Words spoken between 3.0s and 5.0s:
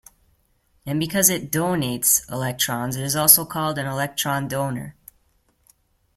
is also called an electron donor.